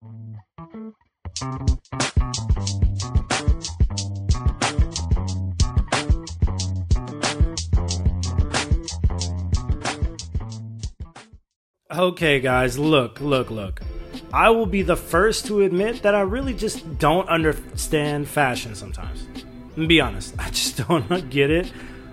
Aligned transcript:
Okay, 0.00 0.12
guys, 12.38 12.78
look, 12.78 13.20
look, 13.20 13.50
look. 13.50 13.82
I 14.32 14.50
will 14.50 14.66
be 14.66 14.82
the 14.82 14.94
first 14.94 15.46
to 15.46 15.62
admit 15.62 16.02
that 16.02 16.14
I 16.14 16.20
really 16.20 16.54
just 16.54 17.00
don't 17.00 17.28
understand 17.28 18.28
fashion 18.28 18.76
sometimes. 18.76 19.26
Be 19.74 20.00
honest, 20.00 20.32
I 20.38 20.50
just 20.50 20.86
don't 20.86 21.08
get 21.30 21.50
it. 21.50 21.72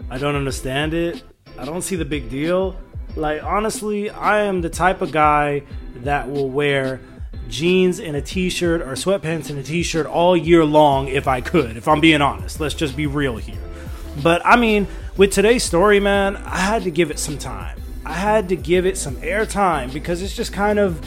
I 0.10 0.18
don't 0.18 0.36
understand 0.36 0.96
it. 0.96 1.22
I 1.60 1.66
don't 1.66 1.84
see 1.84 1.96
the 1.96 2.06
big 2.06 2.32
deal. 2.32 2.76
Like, 3.16 3.44
honestly, 3.44 4.10
I 4.10 4.42
am 4.42 4.62
the 4.62 4.72
type 4.72 5.02
of 5.02 5.12
guy 5.12 5.62
that 5.98 6.32
will 6.32 6.50
wear 6.50 7.00
jeans 7.48 8.00
and 8.00 8.16
a 8.16 8.22
t 8.22 8.50
shirt 8.50 8.82
or 8.82 8.94
sweatpants 8.94 9.50
and 9.50 9.60
a 9.60 9.64
t 9.64 9.84
shirt 9.84 10.06
all 10.06 10.36
year 10.36 10.66
long 10.66 11.08
if 11.08 11.28
I 11.28 11.42
could, 11.42 11.78
if 11.78 11.88
I'm 11.88 12.00
being 12.00 12.22
honest. 12.22 12.60
Let's 12.60 12.76
just 12.76 12.96
be 12.96 13.08
real 13.08 13.38
here. 13.38 13.60
But 14.22 14.46
I 14.46 14.56
mean, 14.56 14.88
with 15.18 15.32
today's 15.32 15.64
story, 15.64 16.00
man, 16.00 16.38
I 16.38 16.58
had 16.58 16.84
to 16.84 16.92
give 16.92 17.12
it 17.12 17.20
some 17.20 17.38
time. 17.38 17.82
I 18.06 18.14
had 18.14 18.50
to 18.50 18.56
give 18.56 18.86
it 18.86 18.98
some 18.98 19.16
airtime 19.18 19.92
because 19.92 20.22
it's 20.22 20.36
just 20.36 20.54
kind 20.54 20.80
of 20.80 21.04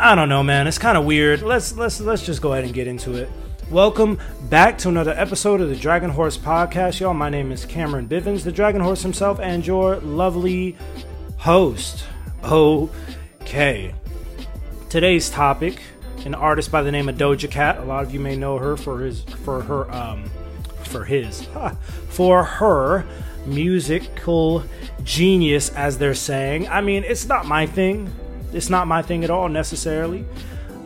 I 0.00 0.14
don't 0.14 0.28
know, 0.28 0.44
man. 0.44 0.68
It's 0.68 0.78
kind 0.78 0.96
of 0.96 1.04
weird. 1.04 1.42
Let's 1.42 1.76
let's 1.76 2.00
let's 2.00 2.24
just 2.24 2.40
go 2.40 2.52
ahead 2.52 2.64
and 2.64 2.72
get 2.72 2.86
into 2.86 3.16
it. 3.16 3.28
Welcome 3.70 4.18
back 4.48 4.78
to 4.78 4.88
another 4.88 5.10
episode 5.10 5.60
of 5.60 5.68
the 5.68 5.76
Dragon 5.76 6.08
Horse 6.08 6.38
Podcast, 6.38 7.00
y'all. 7.00 7.12
My 7.12 7.28
name 7.28 7.52
is 7.52 7.66
Cameron 7.66 8.08
Bivens, 8.08 8.44
the 8.44 8.52
Dragon 8.52 8.80
Horse 8.80 9.02
himself, 9.02 9.38
and 9.40 9.66
your 9.66 9.96
lovely 9.96 10.76
host. 11.36 12.04
Okay. 12.44 13.92
Today's 14.88 15.28
topic: 15.28 15.82
an 16.24 16.34
artist 16.34 16.72
by 16.72 16.80
the 16.80 16.90
name 16.90 17.10
of 17.10 17.16
Doja 17.16 17.50
Cat. 17.50 17.76
A 17.76 17.84
lot 17.84 18.04
of 18.04 18.14
you 18.14 18.20
may 18.20 18.36
know 18.36 18.56
her 18.56 18.74
for 18.74 19.00
his 19.00 19.22
for 19.22 19.60
her 19.60 19.90
um 19.92 20.30
for 20.84 21.04
his 21.04 21.46
for 22.08 22.42
her 22.42 23.04
musical 23.44 24.64
genius, 25.04 25.68
as 25.74 25.98
they're 25.98 26.14
saying. 26.14 26.68
I 26.68 26.80
mean, 26.80 27.04
it's 27.04 27.26
not 27.26 27.44
my 27.44 27.66
thing. 27.66 28.10
It's 28.54 28.70
not 28.70 28.86
my 28.86 29.02
thing 29.02 29.24
at 29.24 29.30
all 29.30 29.50
necessarily. 29.50 30.24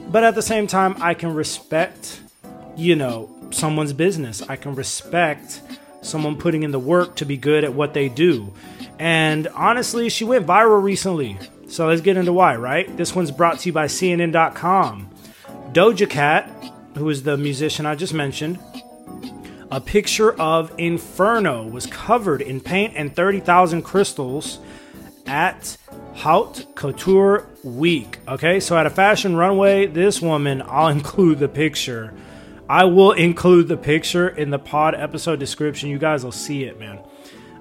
But 0.09 0.25
at 0.25 0.35
the 0.35 0.43
same 0.43 0.67
time, 0.67 0.97
I 1.01 1.15
can 1.15 1.33
respect, 1.33 2.23
you 2.77 2.97
know, 2.97 3.31
someone's 3.51 3.93
business. 3.93 4.43
I 4.43 4.57
can 4.57 4.75
respect 4.75 5.63
someone 6.01 6.37
putting 6.37 6.65
in 6.65 6.73
the 6.73 6.81
work 6.81 7.15
to 7.17 7.25
be 7.25 7.37
good 7.37 7.63
at 7.63 7.73
what 7.73 7.95
they 7.95 8.09
do. 8.09 8.53
And 8.99 9.47
honestly, 9.49 10.09
she 10.09 10.25
went 10.25 10.45
viral 10.45 10.83
recently. 10.83 11.39
So 11.73 11.87
let's 11.87 12.03
get 12.03 12.19
into 12.19 12.35
why, 12.35 12.55
right? 12.57 12.95
This 12.99 13.15
one's 13.15 13.31
brought 13.31 13.61
to 13.61 13.71
you 13.71 13.73
by 13.73 13.87
CNN.com. 13.87 15.09
Doja 15.73 16.11
Cat, 16.11 16.51
who 16.99 17.09
is 17.09 17.23
the 17.23 17.39
musician 17.39 17.87
I 17.87 17.95
just 17.95 18.13
mentioned, 18.13 18.59
a 19.71 19.81
picture 19.81 20.39
of 20.39 20.71
Inferno 20.77 21.67
was 21.67 21.87
covered 21.87 22.43
in 22.43 22.61
paint 22.61 22.93
and 22.95 23.17
30,000 23.17 23.81
crystals 23.81 24.59
at 25.25 25.79
Haute 26.13 26.67
Couture 26.75 27.49
Week. 27.65 28.19
Okay, 28.29 28.61
so 28.61 28.77
at 28.77 28.85
a 28.85 28.91
fashion 28.91 29.35
runway, 29.35 29.87
this 29.87 30.21
woman, 30.21 30.63
I'll 30.67 30.89
include 30.99 31.39
the 31.39 31.49
picture. 31.49 32.13
I 32.69 32.85
will 32.85 33.13
include 33.13 33.69
the 33.69 33.79
picture 33.79 34.29
in 34.29 34.51
the 34.51 34.59
pod 34.59 34.95
episode 34.95 35.41
description. 35.41 35.89
You 35.89 35.99
guys 35.99 36.23
will 36.23 36.33
see 36.33 36.65
it, 36.65 36.79
man. 36.79 36.99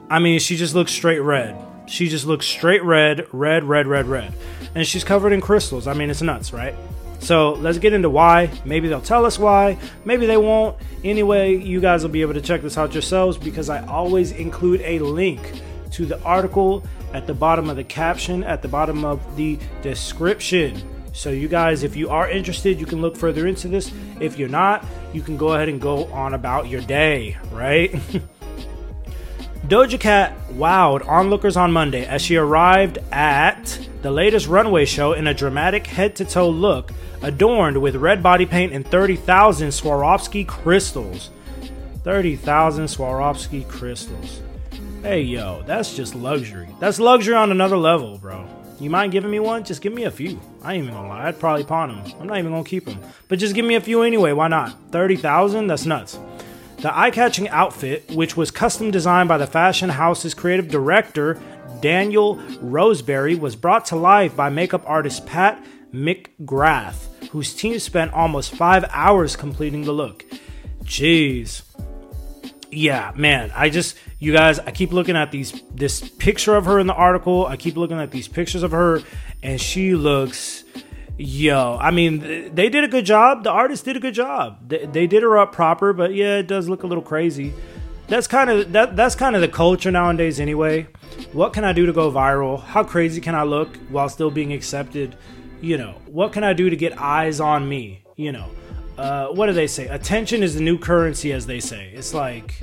I 0.10 0.20
mean, 0.20 0.40
she 0.40 0.58
just 0.58 0.76
looks 0.76 0.92
straight 0.92 1.20
red. 1.20 1.56
She 1.92 2.08
just 2.08 2.26
looks 2.26 2.46
straight 2.46 2.84
red, 2.84 3.28
red, 3.34 3.66
red, 3.66 3.86
red, 3.86 4.08
red. 4.08 4.34
And 4.76 4.88
she's 4.88 5.04
covered 5.04 5.34
in 5.34 5.42
crystals. 5.42 5.88
I 5.88 5.94
mean, 5.94 6.10
it's 6.10 6.22
nuts, 6.22 6.54
right? 6.54 6.74
So 7.20 7.52
let's 7.56 7.80
get 7.80 7.92
into 7.92 8.10
why. 8.10 8.50
Maybe 8.64 8.88
they'll 8.88 9.02
tell 9.02 9.26
us 9.26 9.38
why. 9.38 9.78
Maybe 10.06 10.26
they 10.26 10.38
won't. 10.38 10.78
Anyway, 11.04 11.58
you 11.58 11.82
guys 11.82 12.02
will 12.02 12.10
be 12.10 12.22
able 12.22 12.34
to 12.36 12.42
check 12.42 12.62
this 12.62 12.78
out 12.78 12.94
yourselves 12.94 13.38
because 13.38 13.70
I 13.70 13.86
always 13.88 14.32
include 14.32 14.80
a 14.82 15.00
link 15.00 15.62
to 15.92 16.06
the 16.06 16.20
article 16.24 16.82
at 17.14 17.28
the 17.28 17.34
bottom 17.34 17.70
of 17.70 17.76
the 17.76 17.84
caption, 17.84 18.42
at 18.46 18.62
the 18.62 18.70
bottom 18.70 19.04
of 19.04 19.36
the 19.36 19.60
description. 19.82 20.82
So, 21.12 21.30
you 21.30 21.50
guys, 21.50 21.84
if 21.84 21.98
you 21.98 22.10
are 22.10 22.30
interested, 22.30 22.80
you 22.80 22.86
can 22.86 23.02
look 23.02 23.18
further 23.18 23.48
into 23.48 23.68
this. 23.68 23.92
If 24.22 24.40
you're 24.40 24.48
not, 24.48 24.86
you 25.12 25.22
can 25.22 25.36
go 25.36 25.56
ahead 25.56 25.68
and 25.68 25.82
go 25.82 26.06
on 26.06 26.36
about 26.36 26.70
your 26.70 26.80
day, 26.80 27.38
right? 27.52 27.94
Doja 29.72 29.98
Cat 29.98 30.38
wowed 30.50 31.08
onlookers 31.08 31.56
on 31.56 31.72
Monday 31.72 32.06
as 32.06 32.22
she 32.22 32.36
arrived 32.36 32.98
at 33.10 33.80
the 34.02 34.12
latest 34.12 34.48
runway 34.48 34.84
show 34.84 35.14
in 35.14 35.28
a 35.28 35.34
dramatic 35.34 35.88
head 35.88 36.14
to 36.18 36.26
toe 36.26 36.50
look 36.50 36.92
adorned 37.22 37.82
with 37.82 37.96
red 37.96 38.22
body 38.22 38.46
paint 38.46 38.74
and 38.74 38.86
30,000 38.86 39.70
Swarovski 39.70 40.46
crystals. 40.46 41.30
30,000 42.04 42.84
Swarovski 42.84 43.66
crystals. 43.66 44.42
Hey, 45.04 45.22
yo, 45.22 45.64
that's 45.66 45.96
just 45.96 46.16
luxury. 46.16 46.68
That's 46.82 47.00
luxury 47.00 47.36
on 47.36 47.50
another 47.50 47.78
level, 47.78 48.18
bro. 48.18 48.46
You 48.78 48.90
mind 48.90 49.14
giving 49.14 49.32
me 49.32 49.40
one? 49.40 49.64
Just 49.64 49.82
give 49.82 49.94
me 49.94 50.04
a 50.04 50.12
few. 50.12 50.42
I 50.62 50.74
ain't 50.74 50.84
even 50.84 50.96
gonna 50.96 51.08
lie. 51.08 51.30
I'd 51.30 51.40
probably 51.40 51.64
pawn 51.64 51.88
them. 51.96 52.14
I'm 52.20 52.28
not 52.28 52.40
even 52.40 52.52
gonna 52.52 52.66
keep 52.66 52.84
them. 52.84 53.00
But 53.30 53.40
just 53.40 53.56
give 53.56 53.64
me 53.64 53.76
a 53.76 53.82
few 53.82 54.02
anyway. 54.02 54.34
Why 54.34 54.50
not? 54.50 54.76
30,000? 54.92 55.68
That's 55.68 55.86
nuts. 55.86 56.20
The 56.82 56.98
eye 56.98 57.12
catching 57.12 57.48
outfit, 57.50 58.10
which 58.10 58.36
was 58.36 58.50
custom 58.50 58.90
designed 58.90 59.30
by 59.30 59.38
the 59.38 59.46
fashion 59.46 59.90
house's 59.90 60.34
creative 60.34 60.68
director, 60.68 61.40
Daniel 61.80 62.38
Roseberry, 62.60 63.36
was 63.36 63.56
brought 63.56 63.86
to 63.86 63.96
life 63.96 64.36
by 64.36 64.50
makeup 64.50 64.82
artist 64.88 65.28
Pat 65.28 65.64
McGrath, 65.94 67.28
whose 67.30 67.54
team 67.54 67.78
spent 67.78 68.14
almost 68.14 68.56
five 68.56 68.84
hours 68.90 69.36
completing 69.36 69.84
the 69.84 69.92
look. 69.92 70.26
Jeez. 70.84 71.62
Yeah, 72.72 73.12
man. 73.16 73.52
I 73.54 73.70
just 73.70 73.96
you 74.18 74.34
guys, 74.34 74.58
I 74.58 74.72
keep 74.72 74.92
looking 74.92 75.16
at 75.16 75.32
these 75.32 75.62
this 75.76 76.10
picture 76.10 76.56
of 76.56 76.66
her 76.66 76.80
in 76.80 76.88
the 76.88 76.94
article. 76.94 77.46
I 77.46 77.58
keep 77.58 77.76
looking 77.76 78.00
at 78.00 78.10
these 78.10 78.28
pictures 78.28 78.64
of 78.64 78.72
her, 78.72 79.02
and 79.44 79.62
she 79.62 79.94
looks 79.94 80.64
yo. 81.22 81.78
I 81.80 81.92
mean, 81.92 82.54
they 82.54 82.70
did 82.70 82.84
a 82.84 82.88
good 82.88 83.06
job. 83.06 83.44
The 83.44 83.52
artist 83.52 83.86
did 83.86 83.98
a 83.98 84.00
good 84.00 84.14
job. 84.14 84.68
They, 84.68 84.86
they 84.86 85.08
did 85.08 85.24
her 85.24 85.38
up 85.38 85.52
proper, 85.52 85.94
but 85.94 86.14
yeah, 86.14 86.38
it 86.38 86.48
does 86.48 86.68
look 86.70 86.84
a 86.84 86.88
little 86.88 87.04
crazy. 87.04 87.54
That's 88.08 88.28
kind 88.28 88.50
of 88.50 88.74
that. 88.74 88.96
That's 88.96 89.16
kind 89.16 89.36
of 89.36 89.42
the 89.42 89.48
culture 89.48 89.92
nowadays, 89.92 90.40
anyway. 90.40 90.88
What 91.32 91.54
can 91.54 91.64
I 91.64 91.72
do 91.72 91.86
to 91.86 91.94
go 91.94 92.12
viral? 92.12 92.62
How 92.62 92.84
crazy 92.84 93.22
can 93.22 93.36
I 93.36 93.44
look 93.44 93.78
while 93.90 94.10
still 94.10 94.32
being 94.32 94.52
accepted? 94.52 95.16
you 95.62 95.78
know, 95.78 95.94
what 96.08 96.34
can 96.34 96.44
I 96.44 96.54
do 96.54 96.70
to 96.70 96.76
get 96.76 97.00
eyes 97.00 97.40
on 97.40 97.70
me? 97.70 98.04
You 98.16 98.34
know, 98.34 98.50
uh, 98.98 99.28
what 99.28 99.46
do 99.46 99.54
they 99.54 99.68
say? 99.68 99.88
Attention 99.88 100.44
is 100.44 100.56
the 100.56 100.62
new 100.62 100.78
currency, 100.78 101.32
as 101.32 101.46
they 101.46 101.60
say. 101.60 101.92
It's 101.94 102.14
like 102.14 102.60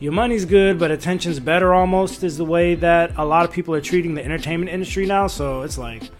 your 0.00 0.12
money's 0.12 0.44
good, 0.44 0.78
but 0.78 0.90
attention's 0.90 1.38
better 1.38 1.72
almost, 1.74 2.24
is 2.24 2.36
the 2.36 2.44
way 2.44 2.74
that 2.76 3.12
a 3.16 3.24
lot 3.24 3.44
of 3.44 3.52
people 3.52 3.74
are 3.74 3.80
treating 3.80 4.14
the 4.14 4.24
entertainment 4.24 4.70
industry 4.70 5.06
now. 5.06 5.26
So 5.26 5.62
it's 5.62 5.78
like, 5.78 6.10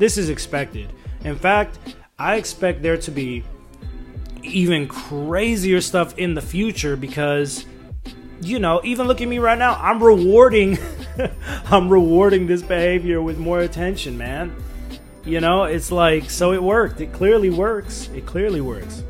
this 0.00 0.18
is 0.18 0.28
expected. 0.28 0.92
In 1.22 1.36
fact, 1.36 1.78
I 2.18 2.34
expect 2.34 2.82
there 2.82 2.96
to 2.96 3.12
be 3.12 3.44
even 4.42 4.88
crazier 4.88 5.80
stuff 5.80 6.18
in 6.18 6.34
the 6.34 6.42
future 6.42 6.96
because 6.96 7.64
you 8.40 8.58
know 8.58 8.80
even 8.82 9.06
look 9.06 9.20
at 9.20 9.28
me 9.28 9.38
right 9.38 9.58
now 9.58 9.74
i'm 9.74 10.02
rewarding 10.02 10.78
i'm 11.66 11.90
rewarding 11.90 12.46
this 12.46 12.62
behavior 12.62 13.20
with 13.20 13.36
more 13.36 13.60
attention 13.60 14.16
man 14.16 14.50
you 15.24 15.40
know, 15.40 15.64
it's 15.64 15.92
like, 15.92 16.30
so 16.30 16.52
it 16.52 16.62
worked. 16.62 17.00
It 17.00 17.12
clearly 17.12 17.50
works. 17.50 18.08
It 18.14 18.24
clearly 18.24 18.60
works. 18.60 19.04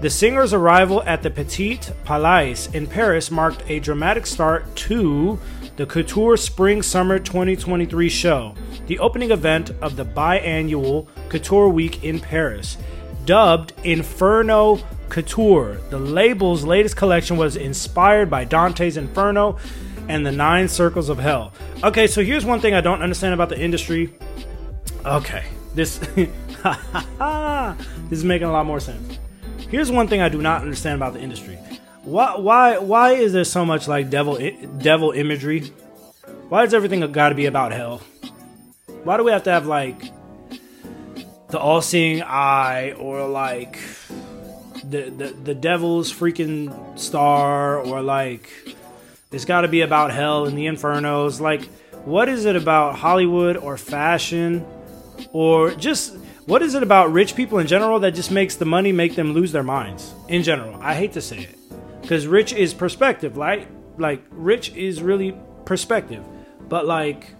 The 0.00 0.10
singer's 0.10 0.52
arrival 0.52 1.02
at 1.04 1.22
the 1.22 1.30
Petit 1.30 1.80
Palais 2.04 2.56
in 2.74 2.86
Paris 2.86 3.30
marked 3.30 3.68
a 3.68 3.80
dramatic 3.80 4.26
start 4.26 4.74
to 4.76 5.38
the 5.76 5.86
Couture 5.86 6.36
Spring 6.36 6.82
Summer 6.82 7.18
2023 7.18 8.08
show, 8.08 8.54
the 8.88 8.98
opening 8.98 9.30
event 9.30 9.70
of 9.80 9.96
the 9.96 10.04
biannual 10.04 11.06
Couture 11.28 11.68
Week 11.68 12.02
in 12.02 12.18
Paris. 12.18 12.76
Dubbed 13.24 13.72
Inferno 13.84 14.80
Couture, 15.08 15.78
the 15.90 15.98
label's 15.98 16.64
latest 16.64 16.96
collection 16.96 17.36
was 17.36 17.56
inspired 17.56 18.28
by 18.28 18.44
Dante's 18.44 18.96
Inferno 18.96 19.58
and 20.08 20.26
the 20.26 20.32
Nine 20.32 20.66
Circles 20.68 21.08
of 21.08 21.18
Hell. 21.18 21.52
Okay, 21.84 22.06
so 22.06 22.22
here's 22.22 22.44
one 22.44 22.60
thing 22.60 22.74
I 22.74 22.80
don't 22.80 23.02
understand 23.02 23.34
about 23.34 23.50
the 23.50 23.60
industry 23.60 24.12
Okay, 25.04 25.44
this 25.74 25.98
this 26.14 26.28
is 28.10 28.24
making 28.24 28.48
a 28.48 28.52
lot 28.52 28.66
more 28.66 28.80
sense. 28.80 29.18
Here's 29.70 29.90
one 29.90 30.08
thing 30.08 30.20
I 30.20 30.28
do 30.28 30.42
not 30.42 30.62
understand 30.62 30.96
about 30.96 31.14
the 31.14 31.20
industry. 31.20 31.56
Why 32.02 32.36
why 32.36 32.78
why 32.78 33.12
is 33.12 33.32
there 33.32 33.44
so 33.44 33.64
much 33.64 33.88
like 33.88 34.10
devil 34.10 34.38
devil 34.78 35.12
imagery? 35.12 35.72
Why 36.48 36.64
is 36.64 36.74
everything 36.74 37.00
got 37.12 37.30
to 37.30 37.34
be 37.34 37.46
about 37.46 37.72
hell? 37.72 38.02
Why 39.08 39.16
do 39.16 39.24
we 39.24 39.30
have 39.30 39.44
to 39.44 39.50
have 39.50 39.64
like 39.64 40.12
the 41.48 41.58
all-seeing 41.58 42.22
eye 42.22 42.92
or 42.92 43.26
like 43.26 43.78
the 44.84 45.08
the, 45.08 45.34
the 45.44 45.54
devil's 45.54 46.12
freaking 46.12 46.98
star 46.98 47.78
or 47.78 48.02
like 48.02 48.50
it's 49.32 49.46
got 49.46 49.62
to 49.62 49.68
be 49.68 49.80
about 49.80 50.12
hell 50.12 50.44
and 50.44 50.58
the 50.58 50.66
infernos 50.66 51.40
like 51.40 51.64
what 52.04 52.28
is 52.28 52.44
it 52.44 52.54
about 52.54 52.96
Hollywood 52.96 53.56
or 53.56 53.78
fashion 53.78 54.66
or 55.32 55.70
just 55.70 56.14
What 56.44 56.60
is 56.60 56.74
it 56.74 56.82
about 56.82 57.10
rich 57.12 57.34
people 57.34 57.58
in 57.60 57.66
general 57.66 58.00
that 58.00 58.12
just 58.14 58.30
makes 58.30 58.56
the 58.56 58.64
money 58.64 58.92
make 58.92 59.14
them 59.14 59.32
lose 59.32 59.52
their 59.52 59.62
minds? 59.62 60.14
In 60.28 60.42
general, 60.42 60.78
I 60.82 60.94
hate 60.94 61.12
to 61.12 61.22
say 61.22 61.40
it, 61.40 61.58
because 62.02 62.26
rich 62.26 62.52
is 62.52 62.74
perspective, 62.74 63.38
right? 63.38 63.68
Like 63.98 64.22
rich 64.30 64.74
is 64.74 65.02
really 65.02 65.34
perspective, 65.64 66.24
but 66.68 66.86
like 66.86 67.37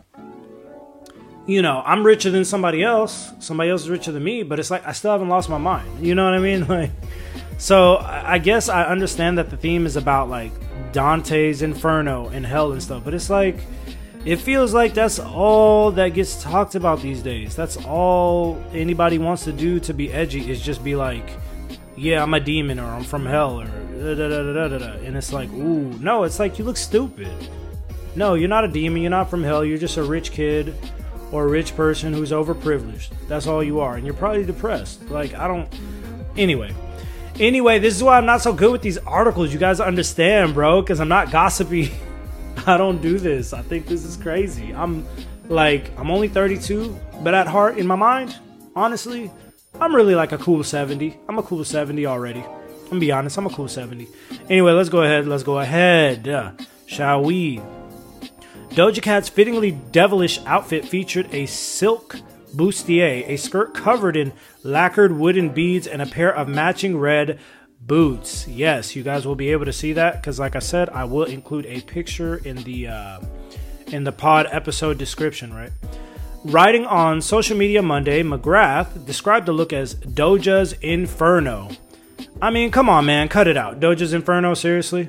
you 1.48 1.62
know, 1.62 1.82
I'm 1.84 2.04
richer 2.04 2.30
than 2.30 2.44
somebody 2.44 2.82
else. 2.84 3.32
Somebody 3.38 3.70
else 3.70 3.82
is 3.82 3.90
richer 3.90 4.12
than 4.12 4.22
me, 4.22 4.42
but 4.42 4.60
it's 4.60 4.70
like 4.70 4.86
I 4.86 4.92
still 4.92 5.12
haven't 5.12 5.30
lost 5.30 5.48
my 5.48 5.56
mind. 5.56 6.06
You 6.06 6.14
know 6.14 6.24
what 6.24 6.34
I 6.34 6.38
mean? 6.38 6.58
Like, 6.68 6.90
so 7.56 7.96
I 7.96 8.38
guess 8.38 8.68
I 8.68 8.84
understand 8.84 9.38
that 9.38 9.48
the 9.50 9.56
theme 9.56 9.86
is 9.86 9.96
about 9.96 10.28
like 10.28 10.52
Dante's 10.92 11.62
Inferno 11.62 12.28
and 12.28 12.44
hell 12.44 12.72
and 12.72 12.80
stuff, 12.80 13.02
but 13.02 13.14
it's 13.14 13.30
like 13.30 13.56
it 14.26 14.36
feels 14.36 14.74
like 14.74 14.92
that's 14.92 15.18
all 15.18 15.90
that 15.92 16.10
gets 16.10 16.40
talked 16.42 16.74
about 16.74 17.00
these 17.00 17.22
days. 17.22 17.56
That's 17.56 17.78
all 17.78 18.62
anybody 18.72 19.18
wants 19.18 19.44
to 19.44 19.52
do 19.52 19.80
to 19.80 19.94
be 19.94 20.12
edgy 20.12 20.50
is 20.50 20.60
just 20.60 20.84
be 20.84 20.94
like, 20.94 21.30
yeah, 21.96 22.22
I'm 22.22 22.34
a 22.34 22.40
demon 22.40 22.78
or 22.78 22.84
I'm 22.84 23.04
from 23.04 23.24
hell 23.24 23.60
or 23.60 23.66
da 23.66 24.14
da 24.14 24.28
da 24.28 24.52
da 24.52 24.68
da 24.68 24.78
da. 24.78 24.92
And 25.04 25.16
it's 25.16 25.32
like, 25.32 25.50
ooh, 25.52 25.98
no, 25.98 26.24
it's 26.24 26.38
like 26.38 26.58
you 26.58 26.64
look 26.66 26.76
stupid. 26.76 27.32
No, 28.14 28.34
you're 28.34 28.48
not 28.48 28.64
a 28.64 28.68
demon. 28.68 29.00
You're 29.00 29.10
not 29.10 29.30
from 29.30 29.42
hell. 29.42 29.64
You're 29.64 29.78
just 29.78 29.96
a 29.96 30.02
rich 30.02 30.32
kid 30.32 30.74
or 31.32 31.44
a 31.44 31.48
rich 31.48 31.76
person 31.76 32.12
who's 32.12 32.30
overprivileged. 32.30 33.10
That's 33.28 33.46
all 33.46 33.62
you 33.62 33.80
are. 33.80 33.96
And 33.96 34.04
you're 34.04 34.14
probably 34.14 34.44
depressed. 34.44 35.08
Like, 35.10 35.34
I 35.34 35.48
don't. 35.48 35.68
Anyway. 36.36 36.74
Anyway, 37.38 37.78
this 37.78 37.94
is 37.94 38.02
why 38.02 38.18
I'm 38.18 38.26
not 38.26 38.42
so 38.42 38.52
good 38.52 38.72
with 38.72 38.82
these 38.82 38.98
articles. 38.98 39.52
You 39.52 39.58
guys 39.58 39.80
understand, 39.80 40.54
bro, 40.54 40.82
because 40.82 41.00
I'm 41.00 41.08
not 41.08 41.30
gossipy. 41.30 41.92
I 42.66 42.76
don't 42.76 43.00
do 43.00 43.18
this. 43.18 43.52
I 43.52 43.62
think 43.62 43.86
this 43.86 44.04
is 44.04 44.16
crazy. 44.16 44.74
I'm 44.74 45.06
like, 45.48 45.96
I'm 45.98 46.10
only 46.10 46.28
32, 46.28 46.98
but 47.22 47.34
at 47.34 47.46
heart, 47.46 47.78
in 47.78 47.86
my 47.86 47.94
mind, 47.94 48.36
honestly, 48.74 49.30
I'm 49.80 49.94
really 49.94 50.14
like 50.14 50.32
a 50.32 50.38
cool 50.38 50.64
70. 50.64 51.16
I'm 51.28 51.38
a 51.38 51.42
cool 51.42 51.64
70 51.64 52.06
already. 52.06 52.40
I'm 52.40 52.88
gonna 52.88 53.00
be 53.00 53.12
honest, 53.12 53.38
I'm 53.38 53.46
a 53.46 53.50
cool 53.50 53.68
70. 53.68 54.08
Anyway, 54.50 54.72
let's 54.72 54.88
go 54.88 55.02
ahead. 55.02 55.26
Let's 55.26 55.42
go 55.42 55.58
ahead. 55.60 56.26
Uh, 56.26 56.52
shall 56.86 57.22
we? 57.22 57.60
Doja 58.78 59.02
Cat's 59.02 59.28
fittingly 59.28 59.72
devilish 59.72 60.38
outfit 60.46 60.84
featured 60.84 61.26
a 61.34 61.46
silk 61.46 62.14
bustier, 62.54 63.28
a 63.28 63.36
skirt 63.36 63.74
covered 63.74 64.16
in 64.16 64.32
lacquered 64.62 65.10
wooden 65.10 65.48
beads, 65.48 65.88
and 65.88 66.00
a 66.00 66.06
pair 66.06 66.32
of 66.32 66.46
matching 66.46 66.96
red 66.96 67.40
boots. 67.80 68.46
Yes, 68.46 68.94
you 68.94 69.02
guys 69.02 69.26
will 69.26 69.34
be 69.34 69.50
able 69.50 69.64
to 69.64 69.72
see 69.72 69.94
that 69.94 70.20
because, 70.22 70.38
like 70.38 70.54
I 70.54 70.60
said, 70.60 70.90
I 70.90 71.02
will 71.02 71.24
include 71.24 71.66
a 71.66 71.80
picture 71.80 72.36
in 72.36 72.62
the 72.62 72.86
uh, 72.86 73.20
in 73.88 74.04
the 74.04 74.12
pod 74.12 74.46
episode 74.52 74.96
description. 74.96 75.52
Right. 75.52 75.72
Writing 76.44 76.86
on 76.86 77.20
social 77.20 77.56
media 77.56 77.82
Monday, 77.82 78.22
McGrath 78.22 79.04
described 79.04 79.46
the 79.46 79.52
look 79.52 79.72
as 79.72 79.96
Doja's 79.96 80.74
Inferno. 80.74 81.70
I 82.40 82.50
mean, 82.50 82.70
come 82.70 82.88
on, 82.88 83.06
man, 83.06 83.28
cut 83.28 83.48
it 83.48 83.56
out. 83.56 83.80
Doja's 83.80 84.12
Inferno, 84.12 84.54
seriously? 84.54 85.08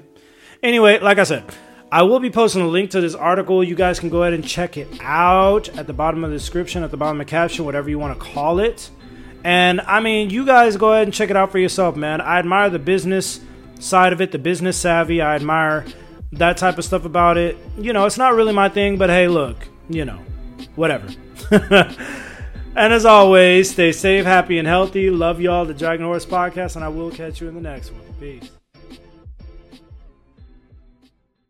Anyway, 0.64 0.98
like 0.98 1.20
I 1.20 1.24
said, 1.24 1.44
I 1.92 2.04
will 2.04 2.20
be 2.20 2.30
posting 2.30 2.62
a 2.62 2.68
link 2.68 2.92
to 2.92 3.02
this 3.02 3.16
article. 3.16 3.64
You 3.64 3.76
guys 3.76 4.00
can 4.00 4.10
go 4.10 4.22
ahead 4.22 4.34
and 4.34 4.48
check 4.48 4.78
it 4.78 4.88
out 5.02 5.70
at 5.70 5.88
the 5.88 5.94
bottom 5.94 6.24
of 6.24 6.30
the 6.30 6.36
description, 6.36 6.84
at 6.84 6.92
the 6.92 6.98
bottom 6.98 7.20
of 7.20 7.26
the 7.26 7.32
caption, 7.32 7.66
whatever 7.66 7.90
you 7.90 7.98
want 7.98 8.18
to 8.18 8.24
call 8.24 8.60
it. 8.60 8.92
And 9.44 9.82
I 9.82 10.00
mean, 10.00 10.30
you 10.30 10.46
guys 10.46 10.78
go 10.78 10.94
ahead 10.94 11.08
and 11.08 11.14
check 11.14 11.32
it 11.32 11.36
out 11.36 11.52
for 11.52 11.58
yourself, 11.58 11.96
man. 11.96 12.22
I 12.22 12.38
admire 12.38 12.70
the 12.70 12.80
business 12.80 13.40
side 13.80 14.14
of 14.14 14.22
it, 14.22 14.32
the 14.32 14.38
business 14.38 14.78
savvy. 14.78 15.20
I 15.22 15.36
admire 15.36 15.86
that 16.34 16.58
type 16.58 16.78
of 16.78 16.86
stuff 16.86 17.06
about 17.06 17.38
it. 17.38 17.58
You 17.78 17.92
know, 17.94 18.06
it's 18.06 18.18
not 18.18 18.36
really 18.36 18.54
my 18.54 18.70
thing, 18.70 18.98
but 18.98 19.10
hey, 19.10 19.28
look, 19.28 19.68
you 19.90 20.06
know, 20.06 20.20
whatever. 20.76 21.08
and 21.52 22.94
as 22.94 23.06
always, 23.06 23.72
stay 23.72 23.94
safe, 23.94 24.26
happy, 24.26 24.60
and 24.60 24.68
healthy. 24.68 25.10
Love 25.10 25.42
y'all, 25.42 25.66
the 25.66 25.74
Dragon 25.74 26.06
Horse 26.06 26.26
Podcast, 26.26 26.76
and 26.76 26.86
I 26.86 26.90
will 26.90 27.10
catch 27.10 27.42
you 27.42 27.48
in 27.48 27.56
the 27.56 27.62
next 27.62 27.92
one. 27.92 28.04
Peace. 28.20 28.59